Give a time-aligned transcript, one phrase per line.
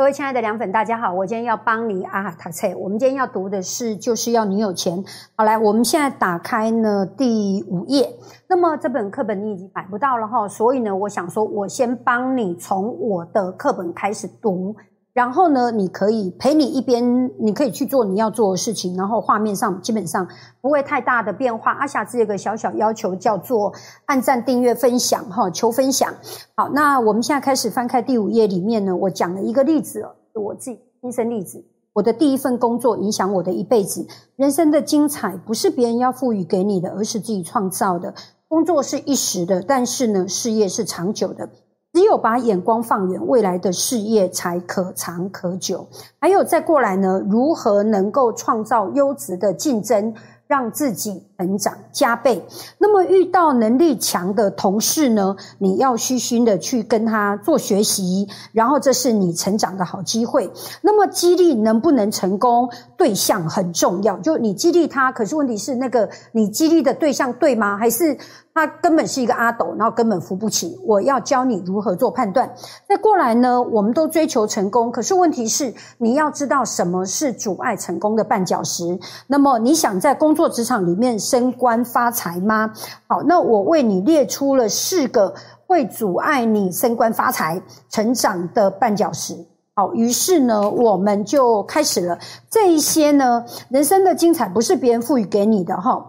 [0.00, 1.12] 各位亲爱的凉粉，大家好！
[1.12, 2.74] 我今天要帮你啊，塔菜。
[2.74, 5.04] 我们今天要读的是，就是要你有钱。
[5.36, 8.08] 好，来，我们现在打开呢第五页。
[8.48, 14.74] 那么这本课本你已经买不到了哈，所以呢，我想说，我先帮你从我的课本开始读。
[15.12, 18.96] 然后呢，你可以陪你一边，你可以去做你要做的事情。
[18.96, 20.28] 然后画面上基本上
[20.60, 21.72] 不会太大的变化。
[21.72, 23.72] 阿霞只有个小小要求，叫做
[24.06, 26.14] 按赞、订阅、分享哈，求分享。
[26.54, 30.04] 好，那我们现在开始翻开第五页里面呢，我讲了一个例子，
[30.34, 31.64] 我自己亲身例子。
[31.92, 34.06] 我的第一份工作影响我的一辈子，
[34.36, 38.14] 人生的精彩不是别人要赋予给你的，而是自己创造的。
[38.46, 41.50] 工作是一时的，但是呢，事业是长久的。
[42.00, 45.86] 只有把眼光放远，未来的事业才可长可久。
[46.18, 50.14] 还有再过来呢，如何能够创造优质的竞争？
[50.46, 52.44] 让自己成长加倍。
[52.78, 55.36] 那么遇到能力强的同事呢？
[55.58, 60.50] 你要虚心的去跟他做学习，然后这是你成长的好机会。
[60.82, 64.18] 那么激励能不能成功，对象很重要。
[64.18, 67.76] 就你激励他，可是问题是那个你激励的对象对吗？
[67.76, 68.18] 还是
[68.52, 70.78] 他根本是一个阿斗，然后根本扶不起？
[70.84, 72.52] 我要教你如何做判断。
[72.88, 73.62] 再过来呢？
[73.62, 78.98] 我们都追求成功，可是问题是你要知道什么是阻碍成功的绊脚石。
[79.28, 82.72] 那么你想在工作职场里面升官发财吗？
[83.06, 85.32] 好，那我为你列出了四个
[85.66, 89.46] 会阻碍你升官发财、成长的绊脚石。
[89.74, 92.18] 好，于是呢，我们就开始了
[92.50, 96.04] 这一些呢，人生的精彩不是别人赋予给你的哈。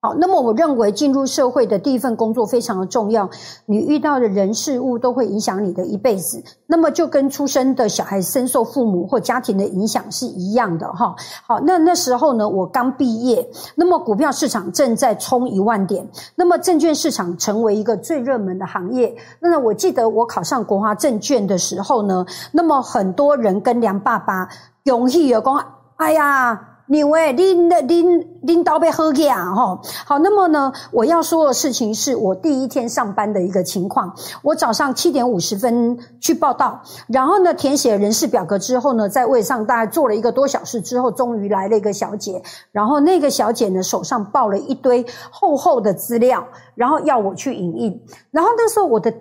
[0.00, 3.28] 好，那么我认为进入社会的第一份工作非常的重要，
[3.66, 6.40] 你遇到的人事物都会影响你的一辈子。
[6.68, 11.16] 那么就跟出生的小孩深受父母或家庭的影响是一样的哈。
[11.44, 19.16] 好，那那时候呢，我刚毕业，那么股票市场正在冲一万点，那么证券市场成为一个最热门的行业。
[19.40, 24.48] 那我记得我考上国华证券的时候呢，那么很多人跟梁爸爸
[24.84, 25.60] 勇气有讲，
[25.96, 26.67] 哎呀。
[26.88, 34.14] 因为拎的拎拎刀被喝起啊哈，好，那么呢，我要说的事情是我第一天上班的一个情况。
[34.42, 49.12] 我早上七点五十分去报道，然后呢，填写人事表格之后呢，在位上大概坐了一个多小时之后，终于来了一个小姐，然后那个小姐呢手上抱了一堆厚厚的资料，然后要我去影印，然后那时候我的。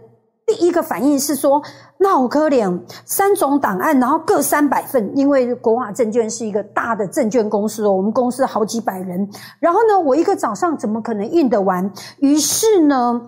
[0.48, 1.62] 第一个反应是说，
[1.98, 11.92] 那我可怜三种档案，然后各三百份，因为国华证券是一个大的证券公司哦，我们公司好几百人，然后呢，我一个早上怎么可能印得完？
[12.20, 13.24] 于是呢，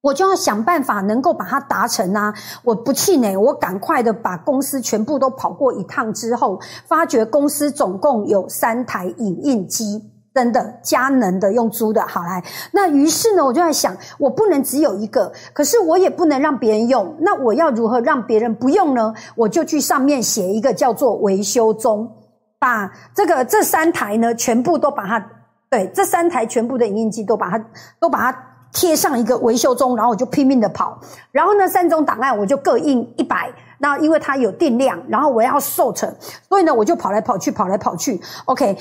[0.00, 2.32] 我就要想办法能够把它达成啊！
[2.64, 10.09] 我不气馁，我赶快的把公司全部都跑过一趟之后，发觉公司总共有三台影印机。
[10.32, 12.42] 真的，佳能的用租的好来，
[12.72, 19.12] 那于是呢，我就在想，我不能只有一个，可是我也不能让别人用，那我要如何让别人不用呢？
[19.34, 22.08] 我就去上面写一个叫做维修中，
[22.60, 25.26] 把这个这三台呢，全部都把它，
[25.68, 27.64] 对，这三台全部的影印机都把它
[27.98, 28.38] 都把它
[28.72, 30.96] 贴上一个维修中，然后我就拼命的跑，
[31.32, 36.14] 然后呢，三种档案我就各印一百，那因为它有定量，然后我要售成，
[36.48, 38.76] 所以呢，我就跑来跑去，跑来跑去，OK。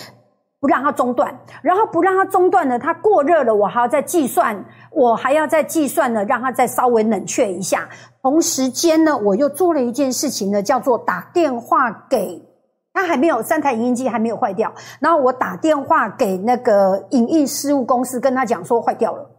[0.59, 7.87] 不让它中断，然后不让它中断呢，它过热了，我还要再计算，我还要再计算呢，让它再稍微冷却一下。
[8.21, 12.45] 同时间呢，我又做了一件事情呢，叫做打电话给，
[12.93, 19.38] 它还没有三台影音机还没有坏掉，然后我打电话给那个影印事务公司，跟他讲说坏掉了。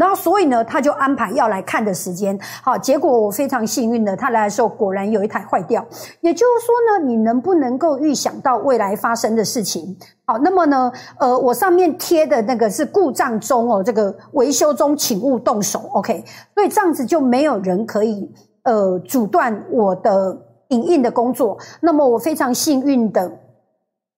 [0.00, 2.38] 然后，所以呢，他就安排要来看的时间。
[2.62, 5.86] 好，结果我非常幸运的，他来的时候果然有一台坏掉。
[6.22, 9.94] 也就是说呢，你能不能够预想到未来发生的事情？
[10.24, 15.80] 好，那么呢，呃，我上面贴的那个是故障中哦，这个维修中，请勿动手。
[15.92, 16.24] OK，
[16.54, 20.34] 所以这样子就没有人可以呃阻断我的
[20.68, 21.58] 影印的工作。
[21.82, 23.30] 那么我非常幸运的。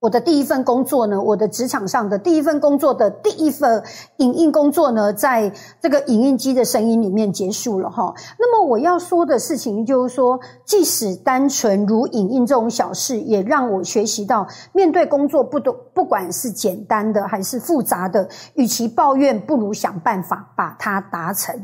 [0.03, 3.81] 我的第一份工作呢，我的职场上的第一份工作的第一份
[4.17, 8.13] 影印工作呢，在这个影印机的声音里面结束了哈。
[8.37, 21.55] 那么我要说的事情就是说，即使单纯如影印这种小事，也让我学习到，面对工作不都不管是简单的还是复杂的，与其抱怨，不如想办法把它达成。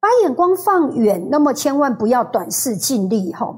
[0.00, 3.54] 把眼光放远，那么千万不要短视尽力哈。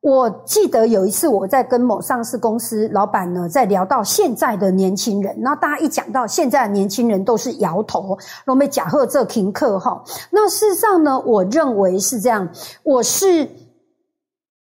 [0.00, 8.16] 我记得有一次我在跟某上市公司老板呢，在聊到现在的年轻人，那大家一讲到现在的年轻人，都是摇头，
[8.46, 10.04] 我们假贺这停课哈。
[10.30, 12.48] 那事实上呢，我认为是这样，
[12.84, 13.48] 我是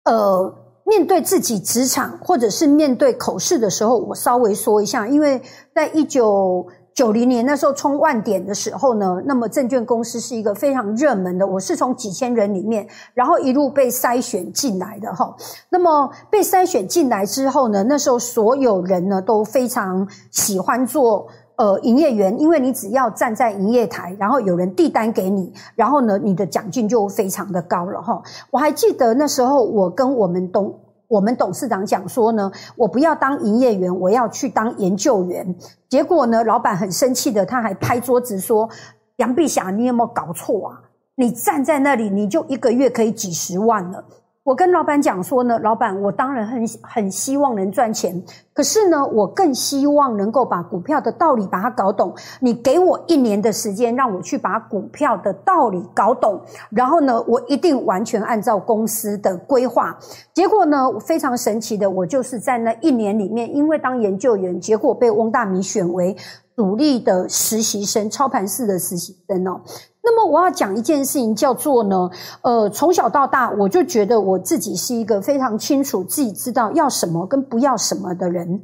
[0.04, 0.54] 呃，
[0.84, 5.42] 面对自己职场或者是面对口试的时候，我稍微说一下，因为
[5.74, 6.66] 在一九。
[6.98, 11.46] 九零年那时候冲万点的时候呢，那么证券公司是一个非常热门的。
[11.46, 12.84] 我是从几千人里面，
[13.14, 15.32] 然后一路被筛选进来的哈。
[15.70, 28.20] 那么被筛选进来之后呢，那时候所有人呢都非常喜欢做呃营业员，因为你只要站在营业台，然后有人递单给你，然后呢你的奖金就非常的高了哈。
[28.50, 30.76] 我还记得那时候我跟我们董。
[31.08, 35.56] 我们董事长讲说呢，我不要当营业员，我要去当研究员。
[35.88, 38.68] 结果呢，老板很生气的，他还拍桌子说
[39.16, 40.80] ：“杨碧霞，你有没有搞错啊？
[41.14, 44.04] 你站在那里，你就一个月可以几十万了。”
[44.44, 48.22] 我跟老板讲说呢，老板，我当然很很希望能赚钱，
[48.54, 52.14] 可是呢，我更希望能够把股票的道理把它搞懂。
[52.40, 56.40] 你给我一年的时间，让我去把股票的道理搞懂，
[56.70, 59.98] 然后呢，我一定完全按照公司的规划。
[60.32, 66.16] 结果呢，非常神奇的，我就是在那一年里面，因为当研究员，结果被翁大明选为
[66.56, 69.60] 主力的实习生，操盘室的实习生哦。
[70.10, 72.08] 那么我要讲一件事情，叫做呢，
[72.40, 78.62] 呃，从小到大，我就觉得我自己是一个非常清楚自己知道要什么跟不要什么的人。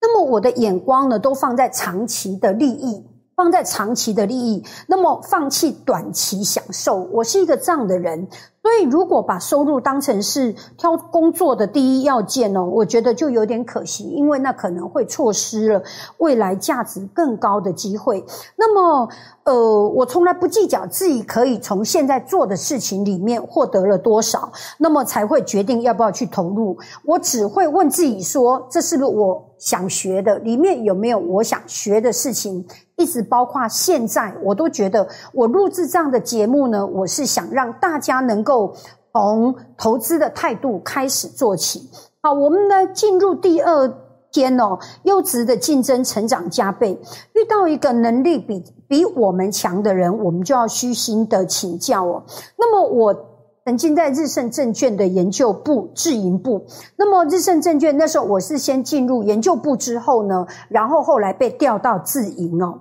[0.00, 3.06] 那么我的眼光呢，都放在长期的利益，
[3.36, 4.64] 放在长期的利益。
[4.88, 8.26] 那么放弃短期享受，我是一个这样的人。
[8.62, 15.82] 所以，如果把收入当成是挑工作的第一要件哦，我觉得就有点可惜，因为那可能会错失了
[16.18, 18.24] 未来价值更高的机会。
[18.56, 19.08] 那么，
[19.42, 26.78] 呃，我从来不计较自己可以从现在做的事情里面获得了多少，那么才会决定要不要去投入。
[27.04, 30.38] 我只会问自己说：这是不是我想学的？
[30.38, 32.64] 里面有没有我想学的事情？
[32.96, 38.74] 一直包括现在，我都觉得我录制这样的节目呢，我是想让大家能够够
[39.12, 41.88] 从投资的态度开始做起。
[42.20, 43.92] 好，我们呢进入第二
[44.30, 47.00] 天哦，优质的竞争成长加倍，
[47.34, 52.22] 遇到一个能力比比我们强的人，我们就要虚心的请教哦。
[52.58, 53.32] 那么我。
[53.64, 56.66] 曾经在日盛证券的研究部、自营部。
[56.96, 62.80] 那么日盛证券那时候，我是先进入研究部之后呢，然后后来被调到自营哦。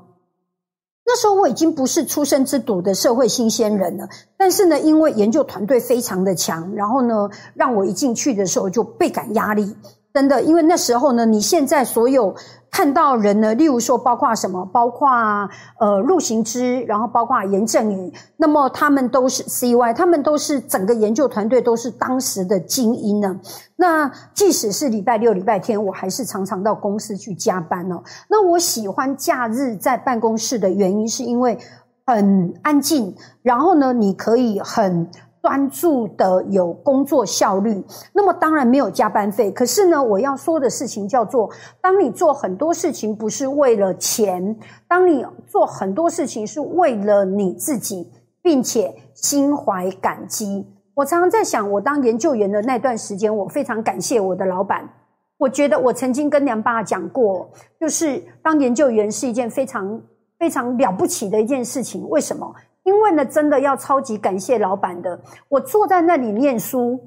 [1.13, 9.75] 那时候我已经不是出生之犊的社会新鲜人了，但是呢，因为研究团队非常的强，然后呢，让我一进去的时候就倍感压力。
[10.13, 12.35] 真的，因为那时候呢，你现在所有。
[12.73, 15.09] 看到人呢，例如说，包括什么，包括
[15.77, 23.37] 呃陆行之，然后包括严正宇，那么他们都是 CY，他们都是整个研究团队都是当时的精英呢。
[23.75, 28.01] 那即使是礼拜六、礼拜天，我还是常常到公司去加班哦。
[28.29, 31.57] 那我喜欢假日在办公室的原因，是因为
[32.05, 35.09] 很安静，然后呢，你可以很。
[35.41, 37.83] 专注的有工作效率，
[38.13, 39.51] 那么当然没有加班费。
[39.51, 41.49] 可是呢，我要说的事情叫做：
[41.81, 44.55] 当你做很多事情不是为了钱，
[44.87, 48.11] 当你做很多事情是为了你自己，
[48.41, 50.67] 并且心怀感激。
[50.93, 54.87] 我常常在想，我当研究员的那段时间，我非常感谢我的老板。
[55.37, 57.49] 我觉得我曾经跟梁爸讲过，
[57.79, 59.99] 就是当研究员是一件非常
[60.37, 62.07] 非常了不起的一件事情。
[62.09, 62.53] 为什么？
[62.83, 65.19] 因为呢，真的要超级感谢老板的。
[65.49, 66.99] 我坐在那里念书，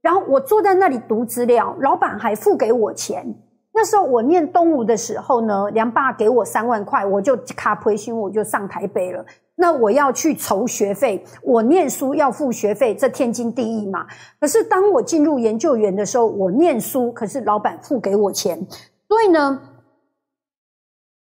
[0.00, 3.34] 然后我坐在那里读资料，老板还付给我钱。
[3.74, 9.24] 那时候我念东吴的时候呢，梁爸给我三万块，我就卡培训，我就上台北了。
[9.56, 14.06] 那我要去筹学费，我念书要付学费，这天经地义嘛。
[14.38, 18.66] 可是当我进入研究员的时候，我念书，可是老板付给我钱，
[19.08, 19.60] 所以呢。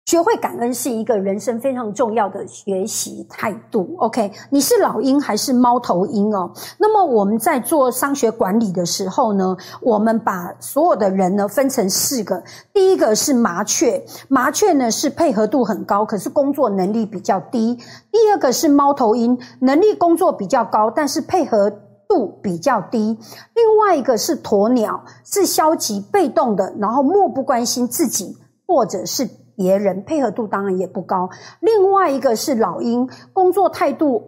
[0.10, 3.96] 学会感恩是一个人生非常重要的学习态度。
[4.00, 6.52] OK，你是老鹰还是猫头鹰哦？
[6.80, 12.42] 那么我们在做商学管理的时候呢，我们把所有的人呢分成四个。
[12.74, 17.76] 第一个是麻雀，麻雀呢是配合度很高，可是工作能力比较低。
[18.12, 21.70] 第二个是猫头鹰，能力工作比较高，但是配合
[22.08, 23.16] 度比较低。
[23.54, 28.36] 另外一个是鸵鸟，是消极被动的，然后漠不关心自己，
[28.66, 29.30] 或者是。
[29.60, 31.30] 别人配合度当然也不高。
[31.60, 34.24] 另外一个是老鹰，工作态度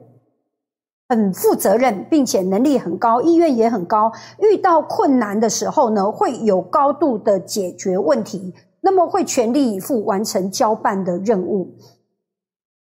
[1.07, 4.11] 很负责任，并且能力很高，意愿也很高。
[4.39, 11.75] 遇到困难的时候呢，会有高度的解决问题，那么会全力以赴完成交办的任务。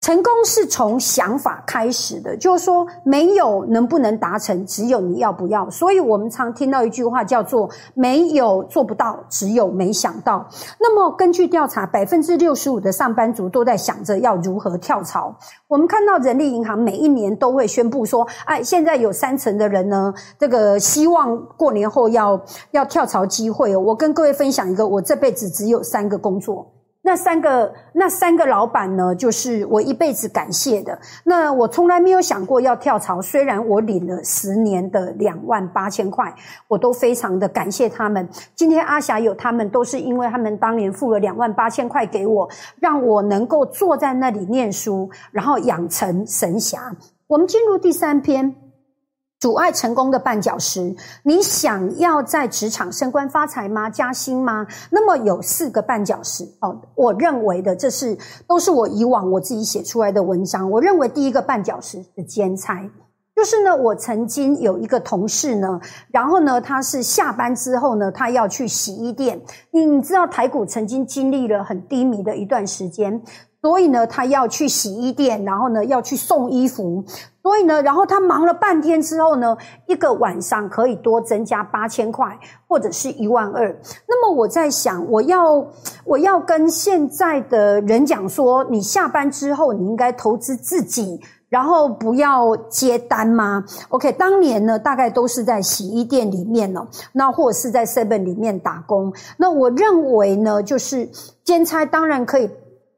[0.10, 5.70] 成功是从想法开始的，就是说没有能不能达成，只有你要不要。
[5.70, 10.44] 所以我们常听到一句话叫做“没有做不到，只有没想到”。
[10.82, 15.32] 那么根据调查，百分之六十五的上班族都在想着要如何跳槽。
[15.68, 26.79] 我们看到人力银行每一年都会宣布说：“哎，现在有三成的人呢，这个希望过年后要要跳槽机会。”我跟各位分享一个，我这辈子只有三个工作。
[27.10, 30.96] 那三个那三个老板呢，就是我一辈子感谢的。
[31.24, 36.32] 那我从来没有想过要跳槽，虽然我领了十年的两万八千块，
[36.68, 38.30] 我都非常的感谢他们。
[38.54, 42.48] 今天阿霞有他们，都是因为他们当年付了两万八千块给我，
[42.80, 46.96] 让我能够坐在那里念书，然后养成神侠。
[47.26, 48.69] 我们进入第三篇。
[49.40, 50.94] 阻碍成功的绊脚石，
[51.24, 53.90] 你想要在职场升官发财吗？
[53.90, 54.68] 加薪吗？
[54.92, 56.82] 那么有四个绊脚石哦。
[56.94, 60.70] 我认为的，这是都是我以往我自己写出来的文章。
[60.70, 62.92] 我认为第一个绊脚石是兼差，
[63.34, 65.80] 就是呢，我曾经有一个同事呢，
[66.12, 69.42] 然后呢，他是下班之后呢，他要去洗衣店。
[69.72, 73.22] 你知道台股曾经经历了很低迷的一段时间。
[73.62, 77.04] 所以呢，他要去洗衣店，然后呢，要去送衣服。
[77.42, 82.38] 所以呢，然后他忙了半天之后呢，一个晚上可以多增加八千块，
[82.68, 83.78] 或者是一万二。
[84.08, 85.66] 那么我在想，我要
[86.06, 99.12] 我要跟现在的人讲说，你下班之后你应该投资自己，然后不要接单吗？OK，当年呢，大概都是在洗衣店里面哦，那或者是在 Seven 里面打工。
[99.38, 101.10] 那我认为呢，就是
[101.44, 102.50] 兼差当然可以。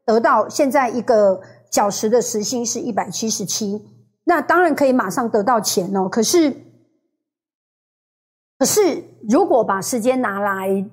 [0.04, 1.40] 得到现在一个
[1.70, 3.80] 小时的时薪是一百七十七，
[4.24, 6.08] 那当然可以马上得到钱哦。
[6.08, 6.54] 可是，
[8.58, 10.84] 可是如果把时间拿来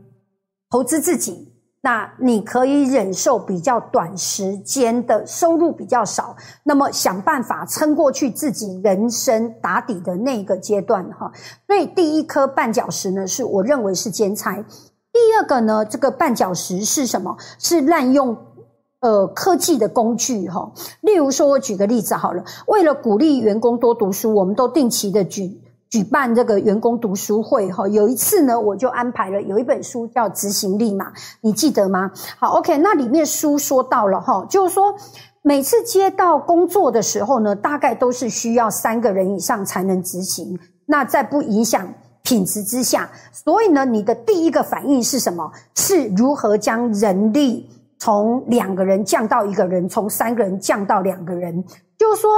[0.70, 11.32] 投资自己，那你可以忍受比较短时间的收入比较少，那么想办法撑过去自己人生打底的那个阶段哈。
[11.66, 14.64] 所以第一颗绊脚石呢，是我认为是兼差；
[15.12, 17.36] 第二个呢，这个绊脚石是什么？
[17.58, 18.38] 是滥用。
[19.02, 22.44] 呃，科技的工具哈，例如说，我举个例子好了。
[22.68, 27.88] 为了鼓励员工多读书，我们都定期的举举办这个员工读书会哈。
[27.88, 32.12] 有一次呢，我就安排了有一本书叫《执行力》嘛，你记得吗？
[32.38, 34.94] 好，OK，那里面书说到了哈，就是说
[35.42, 40.60] 每次接到工作的时候呢，大概都是需要三个人以上才能执行。
[40.86, 41.88] 那在不影响
[42.22, 45.50] 品质之下，所以呢，你的第一个反应是什么？
[45.76, 47.70] 是如何将人力？
[48.00, 51.64] 从两个人降到一个人，从三个人降到两个人，
[51.98, 52.32] 就是说，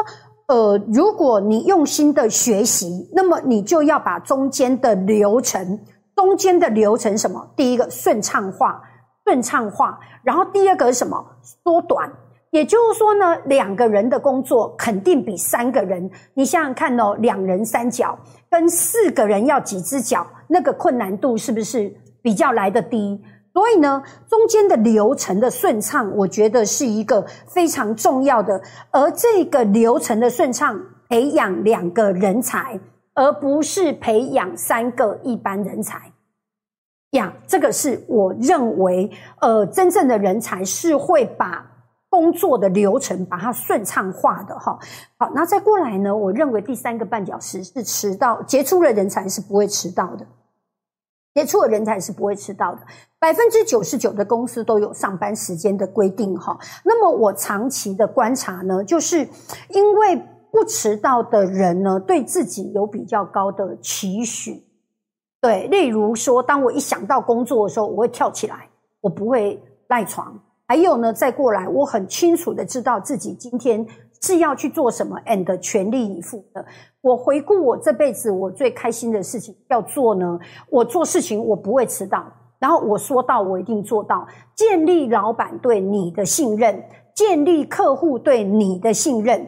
[0.48, 5.80] 呃，如果你用心的学习，那么你就要把中间的流程，
[6.16, 7.48] 中间的流程什么？
[7.56, 8.82] 第一个顺畅化，
[9.24, 11.24] 顺畅化，然后第二个是什么？
[11.64, 12.12] 缩短。
[12.50, 23.22] 也就是说呢，两个人的工作肯定比三个人，你想想看哦，两人三脚跟四个人要几只脚，那个困难度是不是比较来的低？
[23.54, 28.62] 所以呢，中间的流程的顺畅，我觉得是一个非常重要的。
[28.92, 30.80] 而这个流程的顺畅，
[31.10, 32.80] 培养两个人才，
[33.14, 36.14] 而不是培养三个一般人才。
[37.12, 41.66] 呀，这个是我认为，呃，真正的人才是会把
[42.10, 44.80] 工作的流程把它顺畅化的哈。
[45.18, 50.26] 好，那再过来呢，我认为第三个绊脚石是迟到，杰出的人才是不会迟到的。
[51.34, 52.82] 接触的人才是不会迟到的，
[53.18, 56.58] 百分之九十九的公司都有上班时间的规定哈。
[56.84, 59.28] 那么我长期的观察呢，就是
[59.70, 60.22] 因为
[60.52, 64.64] 不迟到的人呢，对自己有比较高的期许。
[65.40, 68.70] 对，例如说，当我一想到工作的时候，我会跳起来，
[69.00, 70.38] 我不会赖床。
[70.68, 73.88] 还有呢，再过来，我很清楚的知道自己今天。
[74.22, 76.64] 是要去做什么，and 全力以赴的。
[77.02, 80.40] 我回顾我这辈子，我最开心的事情要做呢。
[80.70, 82.24] 我做事情我不会迟到，
[82.60, 84.28] 然后我说到我一定做到。
[84.56, 86.84] 建立老板对你的信任，
[87.16, 89.48] 建立客户对你的信任，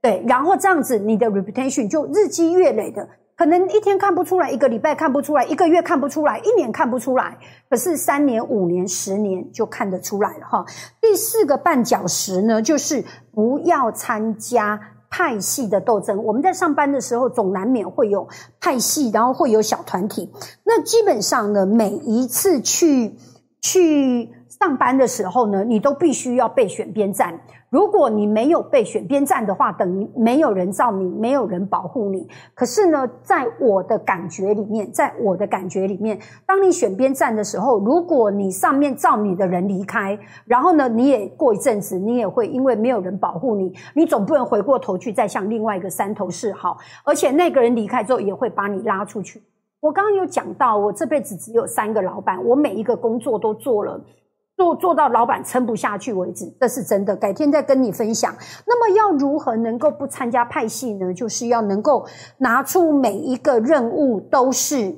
[0.00, 3.08] 对，然后这样子你的 reputation 就日积月累的。
[3.36, 10.64] 可能一天看不出来，一个礼拜看不出来，一个月看不出来，一年看不出来，可是三年、五年、十年就看得出来了哈。
[11.00, 14.78] 第四个绊脚石呢，就是不要参加
[15.10, 16.22] 派系的斗争。
[16.22, 18.28] 我们在上班的时候，总难免会有
[18.60, 20.30] 派系，然后会有小团体。
[20.64, 23.16] 那基本上呢，每一次去
[23.60, 27.40] 去上班的时候呢，你都必须要被选边站。
[27.72, 32.28] 如果你没有被选边站的话，等于没有人罩你，没有人保护你。
[32.52, 46.76] 可是呢，在我的感觉里面，在我的感觉里面，当你选边站的时候，如果你上面罩你的人离开，然后呢，你也过一阵子，你也会因为没有人保护你，你总不能回过头去再向另外一个山头示好。
[47.04, 49.42] 而且那个人离开之后，也会把你拉出去。
[49.80, 53.98] 我刚刚有讲到，我这辈子只有三个老板，我每一个工作都做了。
[54.56, 57.16] 做做到老板撑不下去为止，这是真的。
[57.16, 58.34] 改天再跟你分享。
[58.66, 61.12] 那么要如何能够不参加派系呢？
[61.12, 62.06] 就是要能够
[62.38, 64.94] 拿出每一个任务都是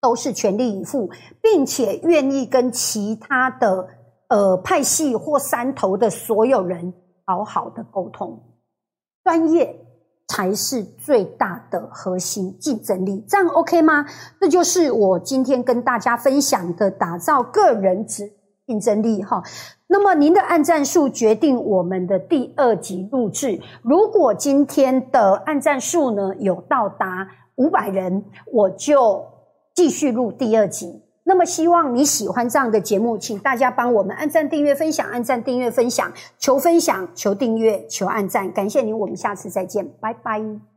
[0.00, 1.10] 都是全力以赴，
[1.42, 3.88] 并且愿意跟其他的
[4.28, 6.92] 呃派系或山头的所有人
[7.24, 8.40] 好好的沟通，
[9.24, 9.86] 专业
[10.28, 13.24] 才是最大的核心竞争力。
[13.28, 14.06] 这样 OK 吗？
[14.40, 18.30] 这就是我今天跟大家分享的打造个人值
[18.70, 19.42] 竞争力哈。
[19.88, 23.60] 那么您的按赞数决定我们的第二集录制。
[23.82, 29.26] 如果今天的按赞数呢有到达五百人，我就
[29.74, 31.02] 继续录第二集。
[31.24, 38.52] 那么希望你喜欢这样的节目，请大家帮我们按赞、订阅、分享，按赞、订阅、分享，求分享、求订阅、求按赞。
[38.52, 40.69] 感谢您，我们下次再见，拜拜。